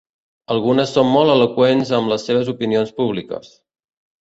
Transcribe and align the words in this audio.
Algunes 0.53 0.93
són 0.97 1.11
molt 1.17 1.33
eloqüents 1.35 1.93
amb 1.99 2.11
les 2.15 2.27
seves 2.31 2.51
opinions 2.57 2.97
polítiques. 3.03 3.55